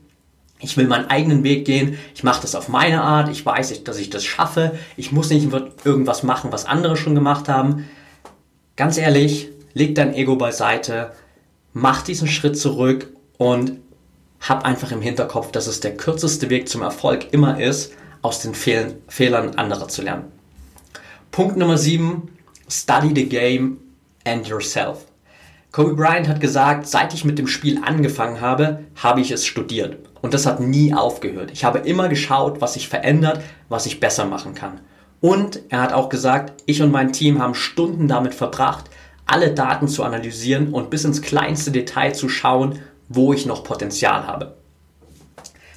[0.62, 3.98] ich will meinen eigenen Weg gehen, ich mache das auf meine Art, ich weiß, dass
[3.98, 5.50] ich das schaffe, ich muss nicht
[5.84, 7.90] irgendwas machen, was andere schon gemacht haben.
[8.76, 11.12] Ganz ehrlich, leg dein Ego beiseite,
[11.74, 13.74] mach diesen Schritt zurück und
[14.40, 18.54] hab einfach im Hinterkopf, dass es der kürzeste Weg zum Erfolg immer ist, aus den
[18.54, 20.32] Fehl Fehlern anderer zu lernen.
[21.32, 22.30] Punkt Nummer 7,
[22.70, 23.78] study the game
[24.26, 25.06] and yourself.
[25.72, 29.98] Kobe Bryant hat gesagt, seit ich mit dem Spiel angefangen habe, habe ich es studiert.
[30.22, 31.52] Und das hat nie aufgehört.
[31.52, 34.82] Ich habe immer geschaut, was sich verändert, was ich besser machen kann.
[35.20, 38.86] Und er hat auch gesagt, ich und mein Team haben Stunden damit verbracht,
[39.26, 44.28] alle Daten zu analysieren und bis ins kleinste Detail zu schauen, wo ich noch Potenzial
[44.28, 44.56] habe.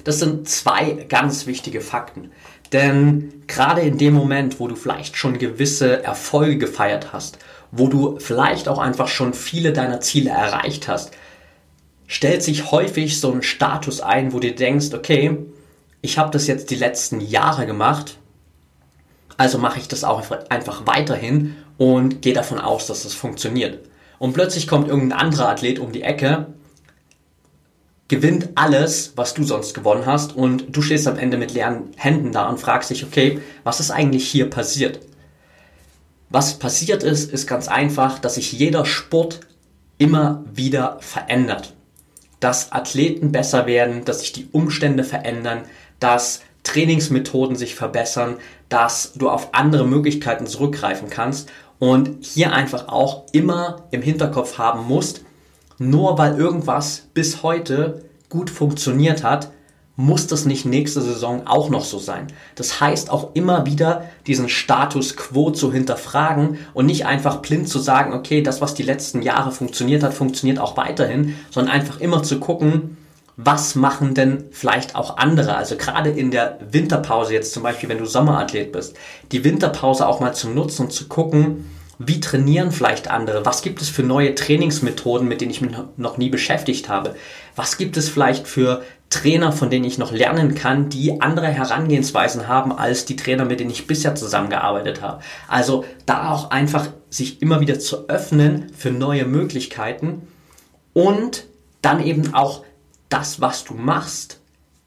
[0.03, 2.31] Das sind zwei ganz wichtige Fakten.
[2.71, 7.39] Denn gerade in dem Moment, wo du vielleicht schon gewisse Erfolge gefeiert hast
[7.77, 11.11] wo du vielleicht auch einfach schon viele deiner Ziele erreicht hast,
[12.07, 15.37] stellt sich häufig so ein Status ein, wo du denkst, okay,
[16.01, 18.17] ich habe das jetzt die letzten Jahre gemacht,
[19.37, 23.79] also mache ich das auch einfach weiterhin und gehe davon aus, dass das funktioniert.
[24.19, 26.47] Und plötzlich kommt irgendein anderer Athlet um die Ecke,
[28.07, 32.31] gewinnt alles, was du sonst gewonnen hast und du stehst am Ende mit leeren Händen
[32.31, 34.99] da und fragst dich, okay, was ist eigentlich hier passiert?
[36.29, 39.41] Was passiert ist, ist ganz einfach, dass sich jeder Sport
[39.97, 41.74] immer wieder verändert.
[42.39, 45.63] Dass Athleten besser werden, dass sich die Umstände verändern,
[45.99, 48.37] dass Trainingsmethoden sich verbessern,
[48.69, 54.87] dass du auf andere Möglichkeiten zurückgreifen kannst und hier einfach auch immer im Hinterkopf haben
[54.87, 55.21] musst,
[55.77, 59.51] nur weil irgendwas bis heute gut funktioniert hat,
[59.97, 62.27] muss das nicht nächste Saison auch noch so sein.
[62.55, 67.79] Das heißt auch immer wieder diesen Status quo zu hinterfragen und nicht einfach blind zu
[67.79, 72.23] sagen, okay, das, was die letzten Jahre funktioniert hat, funktioniert auch weiterhin, sondern einfach immer
[72.23, 72.97] zu gucken,
[73.37, 75.55] was machen denn vielleicht auch andere?
[75.55, 78.95] Also gerade in der Winterpause jetzt zum Beispiel, wenn du Sommerathlet bist,
[79.31, 81.65] die Winterpause auch mal zu nutzen und zu gucken,
[81.97, 83.45] wie trainieren vielleicht andere?
[83.45, 87.15] Was gibt es für neue Trainingsmethoden, mit denen ich mich noch nie beschäftigt habe?
[87.55, 92.47] Was gibt es vielleicht für Trainer, von denen ich noch lernen kann, die andere Herangehensweisen
[92.47, 95.21] haben als die Trainer, mit denen ich bisher zusammengearbeitet habe?
[95.47, 100.27] Also da auch einfach sich immer wieder zu öffnen für neue Möglichkeiten
[100.93, 101.45] und
[101.81, 102.63] dann eben auch
[103.09, 104.39] das, was du machst,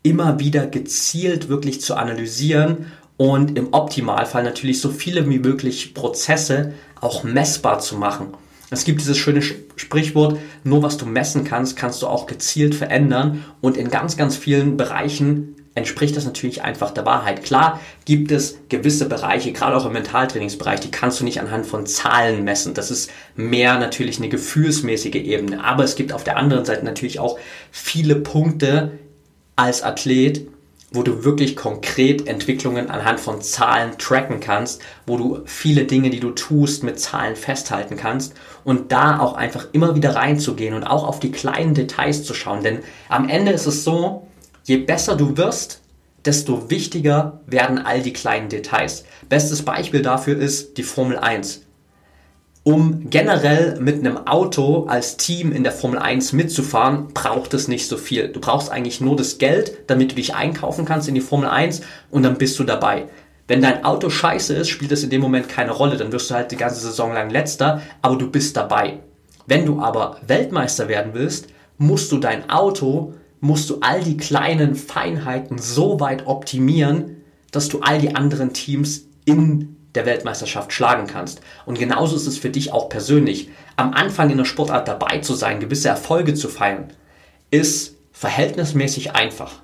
[0.03, 6.73] immer wieder gezielt wirklich zu analysieren und im Optimalfall natürlich so viele wie möglich Prozesse
[7.01, 8.29] auch messbar zu machen.
[8.71, 13.45] Es gibt dieses schöne Sprichwort, nur was du messen kannst, kannst du auch gezielt verändern
[13.61, 17.43] und in ganz, ganz vielen Bereichen entspricht das natürlich einfach der Wahrheit.
[17.45, 21.87] Klar gibt es gewisse Bereiche, gerade auch im Mentaltrainingsbereich, die kannst du nicht anhand von
[21.87, 22.75] Zahlen messen.
[22.75, 25.65] Das ist mehr natürlich eine gefühlsmäßige Ebene.
[25.65, 27.39] Aber es gibt auf der anderen Seite natürlich auch
[27.71, 28.99] viele Punkte
[29.57, 30.47] als Athlet,
[30.91, 36.21] wo du wirklich konkret Entwicklungen anhand von Zahlen tracken kannst, wo du viele Dinge, die
[36.21, 41.07] du tust, mit Zahlen festhalten kannst und da auch einfach immer wieder reinzugehen und auch
[41.07, 42.63] auf die kleinen Details zu schauen.
[42.63, 44.27] Denn am Ende ist es so,
[44.65, 45.83] je besser du wirst,
[46.25, 49.05] desto wichtiger werden all die kleinen Details.
[49.29, 51.68] Bestes Beispiel dafür ist die Formel 1
[52.69, 57.89] um generell mit einem Auto als Team in der Formel 1 mitzufahren, braucht es nicht
[57.89, 58.29] so viel.
[58.29, 61.81] Du brauchst eigentlich nur das Geld, damit du dich einkaufen kannst in die Formel 1
[62.11, 63.07] und dann bist du dabei.
[63.47, 65.97] Wenn dein Auto scheiße ist, spielt es in dem Moment keine Rolle.
[65.97, 68.99] Dann wirst du halt die ganze Saison lang letzter, aber du bist dabei.
[69.47, 71.47] Wenn du aber Weltmeister werden willst,
[71.79, 77.81] musst du dein Auto, musst du all die kleinen Feinheiten so weit optimieren, dass du
[77.81, 81.41] all die anderen Teams in der Weltmeisterschaft schlagen kannst.
[81.67, 83.51] Und genauso ist es für dich auch persönlich.
[83.77, 86.93] Am Anfang in der Sportart dabei zu sein, gewisse Erfolge zu feiern,
[87.51, 89.63] ist verhältnismäßig einfach.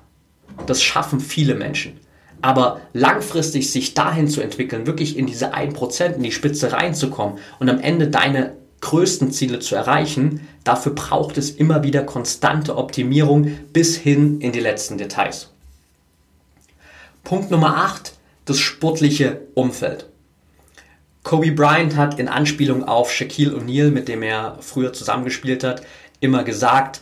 [0.65, 1.99] Das schaffen viele Menschen.
[2.41, 7.69] Aber langfristig sich dahin zu entwickeln, wirklich in diese 1%, in die Spitze reinzukommen und
[7.69, 13.97] am Ende deine größten Ziele zu erreichen, dafür braucht es immer wieder konstante Optimierung bis
[13.97, 15.49] hin in die letzten Details.
[17.23, 18.13] Punkt Nummer 8,
[18.45, 20.07] das sportliche Umfeld.
[21.25, 25.81] Kobe Bryant hat in Anspielung auf Shaquille O'Neal, mit dem er früher zusammengespielt hat,
[26.19, 27.01] immer gesagt,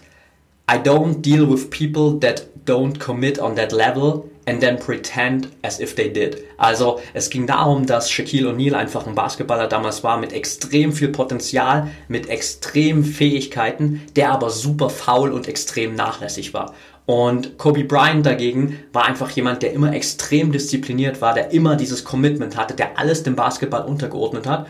[0.72, 5.82] I don't deal with people that don't commit on that level and then pretend as
[5.82, 6.38] if they did.
[6.58, 11.10] Also es ging darum, dass Shaquille O'Neal einfach ein Basketballer damals war mit extrem viel
[11.10, 16.74] Potenzial, mit extremen Fähigkeiten, der aber super faul und extrem nachlässig war.
[17.06, 22.06] Und Kobe Bryant dagegen war einfach jemand, der immer extrem diszipliniert war, der immer dieses
[22.06, 24.68] Commitment hatte, der alles dem Basketball untergeordnet hat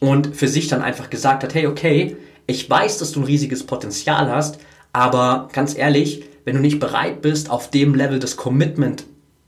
[0.00, 2.16] und für sich dann einfach gesagt hat, hey, okay,
[2.46, 4.58] ich weiß, dass du ein riesiges Potenzial hast,
[4.92, 9.04] aber ganz ehrlich, wenn du nicht bereit bist, auf dem Level das Commitment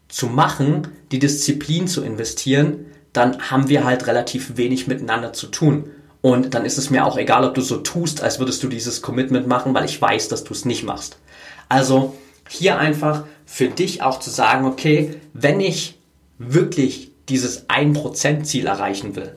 [0.08, 5.90] zu machen, die Disziplin zu investieren, dann haben wir halt relativ wenig miteinander zu tun.
[6.20, 9.02] Und dann ist es mir auch egal, ob du so tust, als würdest du dieses
[9.02, 11.18] Commitment machen, weil ich weiß, dass du es nicht machst.
[11.72, 12.14] Also
[12.50, 15.98] hier einfach für dich auch zu sagen, okay, wenn ich
[16.36, 19.36] wirklich dieses 1% Ziel erreichen will,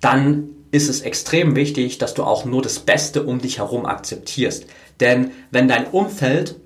[0.00, 4.66] dann ist es extrem wichtig, dass du auch nur das Beste um dich herum akzeptierst.
[4.98, 6.56] Denn wenn dein Umfeld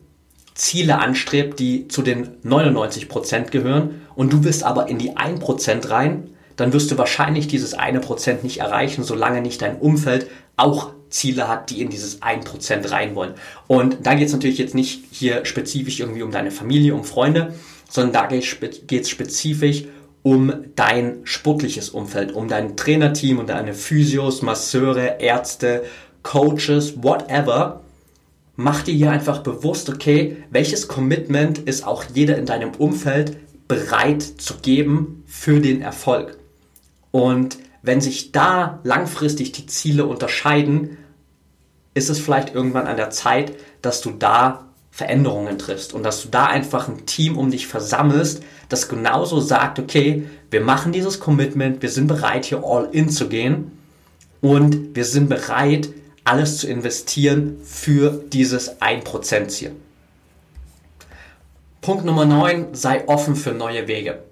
[0.55, 6.31] Ziele anstrebt, die zu den 99% gehören und du willst aber in die 1% rein,
[6.57, 11.47] dann wirst du wahrscheinlich dieses eine Prozent nicht erreichen, solange nicht dein Umfeld auch Ziele
[11.47, 13.35] hat, die in dieses 1% rein wollen.
[13.69, 17.55] Und da geht es natürlich jetzt nicht hier spezifisch irgendwie um deine Familie, um Freunde,
[17.89, 19.85] sondern da geht es spezifisch
[20.23, 25.85] um dein sportliches Umfeld, um dein Trainerteam und deine Physios, Masseure, Ärzte,
[26.23, 27.81] Coaches, whatever.
[28.55, 34.23] Mach dir hier einfach bewusst, okay, welches Commitment ist auch jeder in deinem Umfeld bereit
[34.23, 36.39] zu geben für den Erfolg.
[37.11, 40.99] Und wenn sich da langfristig die Ziele unterscheiden,
[41.95, 43.53] ist es vielleicht irgendwann an der Zeit,
[43.83, 48.43] dass du da Veränderungen triffst und dass du da einfach ein Team um dich versammelst,
[48.69, 53.29] das genauso sagt, okay, wir machen dieses Commitment, wir sind bereit, hier all in zu
[53.29, 53.73] gehen
[54.43, 55.89] und wir sind bereit,
[56.25, 59.73] alles zu investieren für dieses 1% Ziel.
[61.81, 64.23] Punkt Nummer 9, sei offen für neue Wege.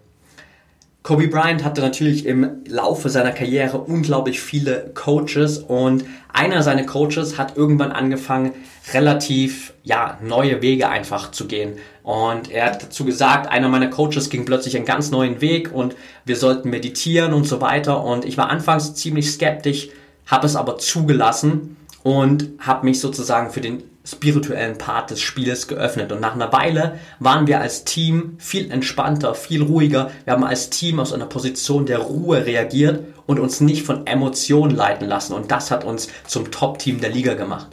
[1.03, 7.39] Kobe Bryant hatte natürlich im Laufe seiner Karriere unglaublich viele Coaches und einer seiner Coaches
[7.39, 8.53] hat irgendwann angefangen,
[8.93, 11.79] relativ ja, neue Wege einfach zu gehen.
[12.03, 15.97] Und er hat dazu gesagt, einer meiner Coaches ging plötzlich einen ganz neuen Weg und
[16.27, 18.05] wir sollten meditieren und so weiter.
[18.05, 19.89] Und ich war anfangs ziemlich skeptisch,
[20.27, 26.11] habe es aber zugelassen und habe mich sozusagen für den spirituellen Part des Spiels geöffnet.
[26.13, 30.11] Und nach einer Weile waren wir als Team viel entspannter, viel ruhiger.
[30.25, 34.75] Wir haben als Team aus einer Position der Ruhe reagiert und uns nicht von Emotionen
[34.75, 35.35] leiten lassen.
[35.35, 37.69] Und das hat uns zum Top-Team der Liga gemacht.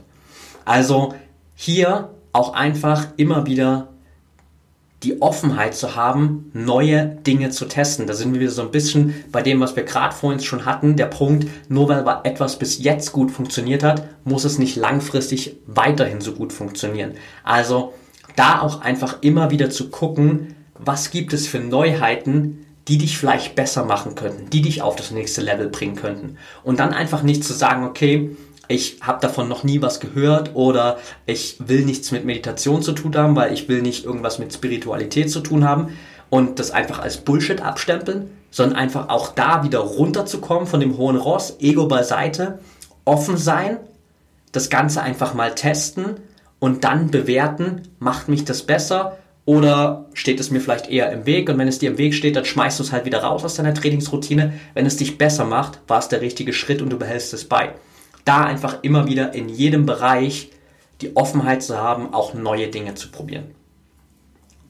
[0.66, 1.16] Also
[1.56, 3.88] hier auch einfach immer wieder
[5.04, 8.08] die Offenheit zu haben, neue Dinge zu testen.
[8.08, 10.96] Da sind wir wieder so ein bisschen bei dem, was wir gerade vorhin schon hatten.
[10.96, 16.20] Der Punkt, nur weil etwas bis jetzt gut funktioniert hat, muss es nicht langfristig weiterhin
[16.20, 17.14] so gut funktionieren.
[17.44, 17.94] Also
[18.36, 23.56] da auch einfach immer wieder zu gucken, was gibt es für Neuheiten, die dich vielleicht
[23.56, 26.38] besser machen könnten, die dich auf das nächste Level bringen könnten.
[26.64, 28.36] Und dann einfach nicht zu sagen, okay,
[28.68, 33.16] ich habe davon noch nie was gehört oder ich will nichts mit Meditation zu tun
[33.16, 35.98] haben, weil ich will nicht irgendwas mit Spiritualität zu tun haben
[36.30, 41.16] und das einfach als Bullshit abstempeln, sondern einfach auch da wieder runterzukommen von dem hohen
[41.16, 42.60] Ross, Ego beiseite,
[43.06, 43.78] offen sein,
[44.52, 46.18] das Ganze einfach mal testen
[46.60, 51.50] und dann bewerten, macht mich das besser oder steht es mir vielleicht eher im Weg
[51.50, 53.56] und wenn es dir im Weg steht, dann schmeißt du es halt wieder raus aus
[53.56, 54.54] deiner Trainingsroutine.
[54.74, 57.74] Wenn es dich besser macht, war es der richtige Schritt und du behältst es bei
[58.28, 60.52] da einfach immer wieder in jedem Bereich
[61.02, 63.56] die Offenheit zu haben, auch neue Dinge zu probieren.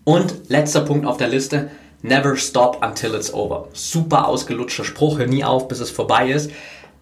[0.04, 3.68] Und letzter Punkt auf der Liste, never stop until it's over.
[3.74, 6.52] Super ausgelutschter Spruch, hör nie auf, bis es vorbei ist.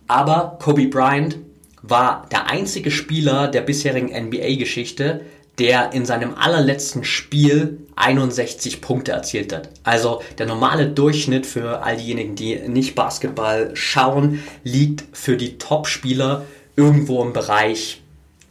[0.07, 1.37] Aber Kobe Bryant
[1.81, 5.21] war der einzige Spieler der bisherigen NBA-Geschichte,
[5.59, 9.69] der in seinem allerletzten Spiel 61 Punkte erzielt hat.
[9.83, 16.45] Also der normale Durchschnitt für all diejenigen, die nicht Basketball schauen, liegt für die Top-Spieler
[16.75, 18.01] irgendwo im Bereich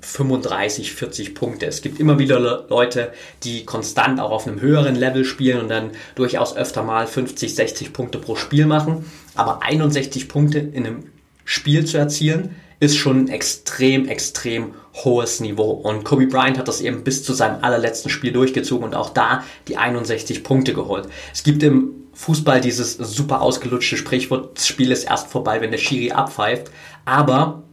[0.01, 1.67] 35, 40 Punkte.
[1.67, 2.39] Es gibt immer wieder
[2.69, 3.13] Leute,
[3.43, 7.93] die konstant auch auf einem höheren Level spielen und dann durchaus öfter mal 50, 60
[7.93, 9.11] Punkte pro Spiel machen.
[9.35, 11.05] Aber 61 Punkte in einem
[11.45, 15.71] Spiel zu erzielen, ist schon ein extrem, extrem hohes Niveau.
[15.71, 19.45] Und Kobe Bryant hat das eben bis zu seinem allerletzten Spiel durchgezogen und auch da
[19.69, 21.09] die 61 Punkte geholt.
[21.33, 25.79] Es gibt im Fußball dieses super ausgelutschte Sprichwort, das Spiel ist erst vorbei, wenn der
[25.79, 26.71] Schiri abpfeift.
[27.05, 27.65] Aber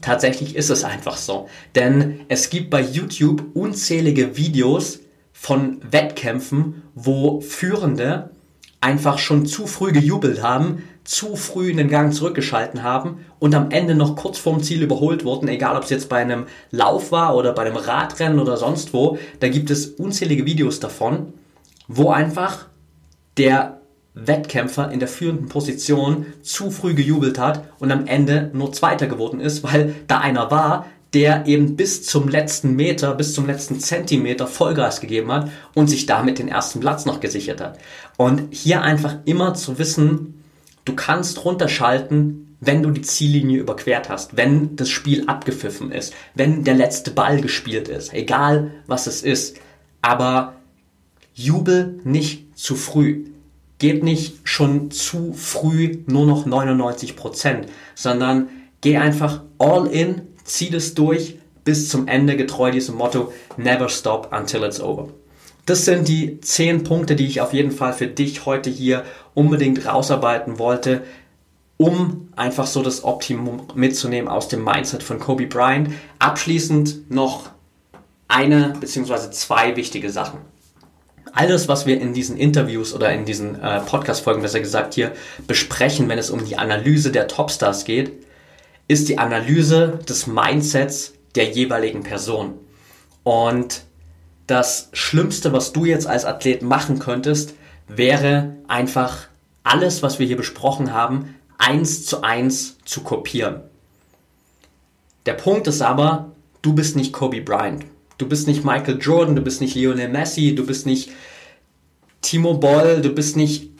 [0.00, 1.48] tatsächlich ist es einfach so.
[1.74, 5.00] Denn es gibt bei YouTube unzählige Videos
[5.32, 8.30] von Wettkämpfen, wo Führende
[8.80, 13.70] einfach schon zu früh gejubelt haben, zu früh in den Gang zurückgeschalten haben und am
[13.70, 17.36] Ende noch kurz vorm Ziel überholt wurden, egal ob es jetzt bei einem Lauf war
[17.36, 19.18] oder bei einem Radrennen oder sonst wo.
[19.40, 21.34] Da gibt es unzählige Videos davon,
[21.86, 22.66] wo einfach
[23.36, 23.80] der
[24.14, 29.40] Wettkämpfer in der führenden Position zu früh gejubelt hat und am Ende nur Zweiter geworden
[29.40, 34.46] ist, weil da einer war, der eben bis zum letzten Meter, bis zum letzten Zentimeter
[34.46, 37.78] Vollgas gegeben hat und sich damit den ersten Platz noch gesichert hat.
[38.16, 40.43] Und hier einfach immer zu wissen,
[40.84, 46.64] du kannst runterschalten, wenn du die Ziellinie überquert hast, wenn das Spiel abgepfiffen ist, wenn
[46.64, 49.58] der letzte Ball gespielt ist, egal was es ist.
[50.02, 50.54] Aber
[51.34, 53.26] jubel nicht zu früh.
[53.78, 58.48] Gib nicht schon zu früh nur noch 99%, Prozent, sondern
[58.80, 64.30] geh einfach all in zieh das durch bis zum Ende getreu diesem Motto Never stop
[64.32, 65.08] until it's over.
[65.66, 69.84] Das sind die zehn Punkte, die ich auf jeden Fall für dich heute hier unbedingt
[69.86, 71.02] rausarbeiten wollte,
[71.76, 75.90] um einfach so das Optimum mitzunehmen aus dem Mindset von Kobe Bryant.
[76.18, 77.50] Abschließend noch
[78.28, 79.30] eine bzw.
[79.30, 80.40] zwei wichtige Sachen.
[81.32, 85.12] Alles, was wir in diesen Interviews oder in diesen äh, Podcast-Folgen, besser gesagt, hier
[85.48, 88.12] besprechen, wenn es um die Analyse der Topstars geht,
[88.86, 92.54] ist die Analyse des Mindsets der jeweiligen Person.
[93.24, 93.82] Und
[94.46, 97.54] das Schlimmste, was du jetzt als Athlet machen könntest,
[97.88, 99.26] wäre einfach
[99.64, 103.62] alles, was wir hier besprochen haben, eins zu eins zu kopieren.
[105.26, 107.84] Der Punkt ist aber, du bist nicht Kobe Bryant.
[108.18, 111.10] Du bist nicht Michael Jordan, du bist nicht Lionel Messi, du bist nicht
[112.20, 113.70] Timo Boll, du bist nicht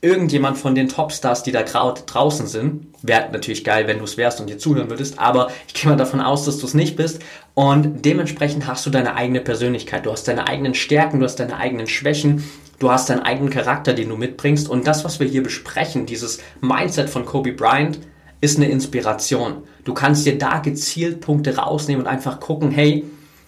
[0.00, 4.40] irgendjemand von den Topstars, die da draußen sind, wäre natürlich geil, wenn du es wärst
[4.40, 7.20] und dir zuhören würdest, aber ich gehe mal davon aus, dass du es nicht bist
[7.54, 11.56] und dementsprechend hast du deine eigene Persönlichkeit, du hast deine eigenen Stärken, du hast deine
[11.56, 12.44] eigenen Schwächen,
[12.78, 16.38] du hast deinen eigenen Charakter, den du mitbringst und das, was wir hier besprechen, dieses
[16.60, 18.00] Mindset von Kobe Bryant,
[18.40, 19.64] ist eine Inspiration.
[19.84, 23.04] Du kannst dir da gezielt Punkte rausnehmen und einfach gucken, hey,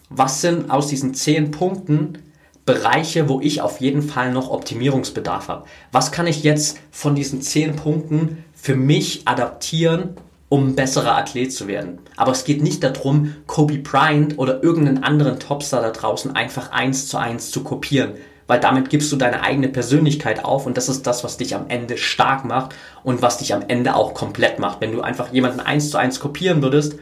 [0.09, 2.19] was sind aus diesen zehn Punkten
[2.67, 5.65] Bereiche, wo ich auf jeden Fall noch Optimierungsbedarf habe?
[5.93, 10.11] Was kann ich jetzt von diesen zehn Punkten für mich adaptieren,
[10.49, 11.99] um ein besserer Athlet zu werden?
[12.17, 17.09] Aber es geht nicht darum, Kobe Bryant oder irgendeinen anderen Topstar da draußen einfach eins
[17.09, 18.15] zu eins zu kopieren
[18.51, 21.67] weil damit gibst du deine eigene Persönlichkeit auf und das ist das, was dich am
[21.69, 22.75] Ende stark macht
[23.05, 24.81] und was dich am Ende auch komplett macht.
[24.81, 26.97] Wenn du einfach jemanden eins zu eins kopieren würdest,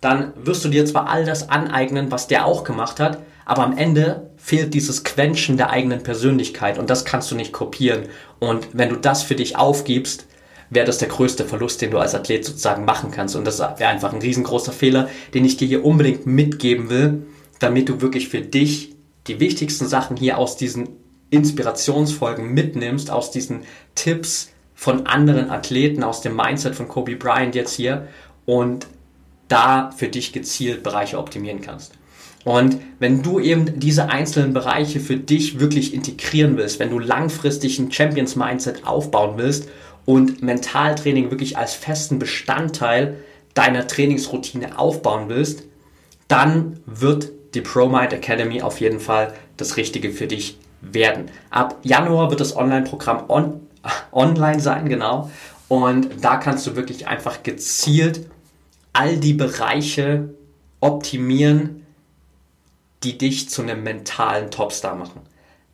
[0.00, 3.76] dann wirst du dir zwar all das aneignen, was der auch gemacht hat, aber am
[3.76, 8.04] Ende fehlt dieses Quenchen der eigenen Persönlichkeit und das kannst du nicht kopieren.
[8.38, 10.28] Und wenn du das für dich aufgibst,
[10.70, 13.34] wäre das der größte Verlust, den du als Athlet sozusagen machen kannst.
[13.34, 17.26] Und das wäre einfach ein riesengroßer Fehler, den ich dir hier unbedingt mitgeben will,
[17.58, 18.91] damit du wirklich für dich
[19.26, 20.88] die wichtigsten Sachen hier aus diesen
[21.30, 23.62] Inspirationsfolgen mitnimmst, aus diesen
[23.94, 28.08] Tipps von anderen Athleten, aus dem Mindset von Kobe Bryant jetzt hier
[28.46, 28.86] und
[29.48, 31.92] da für dich gezielt Bereiche optimieren kannst.
[32.44, 37.78] Und wenn du eben diese einzelnen Bereiche für dich wirklich integrieren willst, wenn du langfristig
[37.78, 39.68] ein Champions Mindset aufbauen willst
[40.04, 43.18] und Mentaltraining wirklich als festen Bestandteil
[43.54, 45.64] deiner Trainingsroutine aufbauen willst,
[46.26, 51.30] dann wird die ProMind Academy auf jeden Fall das Richtige für dich werden.
[51.50, 53.60] Ab Januar wird das Online-Programm on,
[54.12, 55.30] online sein, genau.
[55.68, 58.26] Und da kannst du wirklich einfach gezielt
[58.92, 60.34] all die Bereiche
[60.80, 61.86] optimieren,
[63.02, 65.20] die dich zu einem mentalen Topstar machen.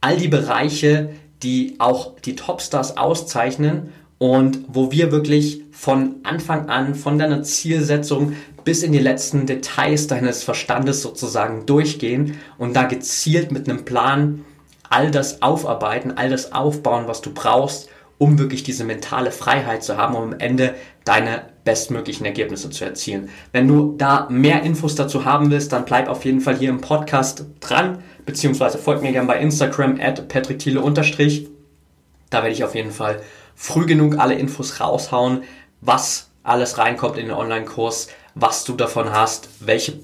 [0.01, 1.11] All die Bereiche,
[1.43, 8.35] die auch die Topstars auszeichnen und wo wir wirklich von Anfang an, von deiner Zielsetzung
[8.69, 14.45] bis in die letzten Details deines Verstandes sozusagen durchgehen und da gezielt mit einem Plan
[14.91, 17.89] all das aufarbeiten, all das aufbauen, was du brauchst,
[18.19, 20.75] um wirklich diese mentale Freiheit zu haben, um am Ende
[21.07, 23.31] deine bestmöglichen Ergebnisse zu erzielen.
[23.53, 26.83] Wenn du da mehr Infos dazu haben willst, dann bleib auf jeden Fall hier im
[26.83, 32.93] Podcast dran, beziehungsweise folg mir gerne bei Instagram at patrickthiele Da werde ich auf jeden
[32.93, 33.23] Fall
[33.55, 35.45] früh genug alle Infos raushauen,
[35.81, 38.09] was alles reinkommt in den Online-Kurs,
[38.41, 39.95] was du davon hast, welche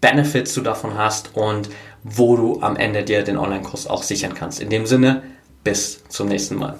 [0.00, 1.68] Benefits du davon hast und
[2.02, 4.60] wo du am Ende dir den Online-Kurs auch sichern kannst.
[4.60, 5.22] In dem Sinne,
[5.62, 6.76] bis zum nächsten Mal.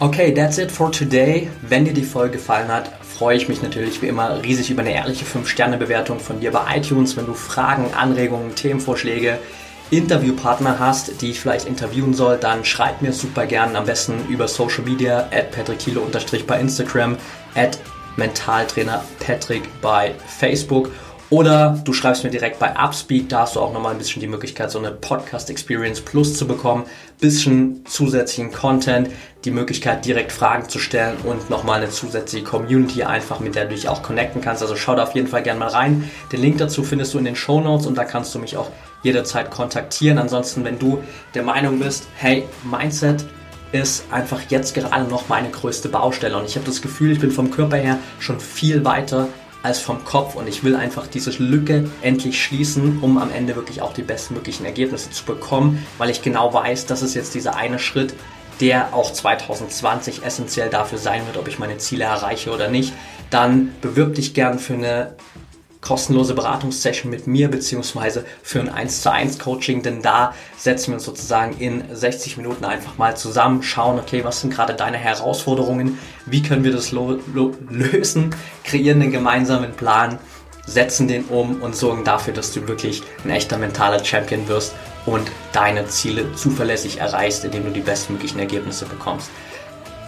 [0.00, 1.50] Okay, that's it for today.
[1.62, 4.94] Wenn dir die Folge gefallen hat, freue ich mich natürlich wie immer riesig über eine
[4.94, 7.16] ehrliche 5-Sterne-Bewertung von dir bei iTunes.
[7.16, 9.38] Wenn du Fragen, Anregungen, Themenvorschläge,
[9.90, 14.46] Interviewpartner hast, die ich vielleicht interviewen soll, dann schreib mir super gern am besten über
[14.46, 16.00] Social Media at patrickthiele
[16.46, 17.16] bei Instagram,
[17.54, 17.78] at
[18.18, 20.90] Mentaltrainer Patrick bei Facebook
[21.30, 24.26] oder du schreibst mir direkt bei Upspeak, da hast du auch nochmal ein bisschen die
[24.26, 26.84] Möglichkeit, so eine Podcast Experience Plus zu bekommen,
[27.20, 29.10] bisschen zusätzlichen Content,
[29.44, 33.74] die Möglichkeit direkt Fragen zu stellen und nochmal eine zusätzliche Community einfach, mit der du
[33.74, 34.62] dich auch connecten kannst.
[34.62, 36.10] Also schau da auf jeden Fall gerne mal rein.
[36.32, 38.70] Den Link dazu findest du in den Show Notes und da kannst du mich auch
[39.02, 40.16] jederzeit kontaktieren.
[40.16, 41.02] Ansonsten, wenn du
[41.34, 43.26] der Meinung bist, hey, Mindset
[43.72, 46.36] ist einfach jetzt gerade noch meine größte Baustelle.
[46.36, 49.28] Und ich habe das Gefühl, ich bin vom Körper her schon viel weiter
[49.62, 50.34] als vom Kopf.
[50.34, 54.64] Und ich will einfach diese Lücke endlich schließen, um am Ende wirklich auch die bestmöglichen
[54.64, 58.14] Ergebnisse zu bekommen, weil ich genau weiß, das ist jetzt dieser eine Schritt,
[58.60, 62.92] der auch 2020 essentiell dafür sein wird, ob ich meine Ziele erreiche oder nicht.
[63.30, 65.14] Dann bewirb dich gern für eine
[65.80, 70.94] kostenlose Beratungssession mit mir beziehungsweise für ein 1 zu 1 Coaching, denn da setzen wir
[70.94, 75.98] uns sozusagen in 60 Minuten einfach mal zusammen, schauen, okay, was sind gerade deine Herausforderungen,
[76.26, 80.18] wie können wir das lösen, kreieren den gemeinsamen Plan,
[80.66, 84.74] setzen den um und sorgen dafür, dass du wirklich ein echter mentaler Champion wirst
[85.06, 89.30] und deine Ziele zuverlässig erreichst, indem du die bestmöglichen Ergebnisse bekommst.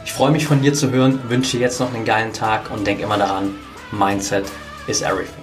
[0.05, 3.01] Ich freue mich von dir zu hören, wünsche jetzt noch einen geilen Tag und denk
[3.01, 3.55] immer daran,
[3.93, 4.45] Mindset
[4.87, 5.40] is everything.